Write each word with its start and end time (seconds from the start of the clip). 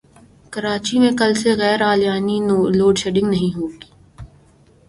کراچی 0.53 0.95
میں 1.01 1.11
کل 1.19 1.31
سے 1.41 1.49
غیراعلانیہ 1.59 2.55
لوڈشیڈنگ 2.77 3.27
نہیں 3.33 3.51
ہوگی 3.57 3.89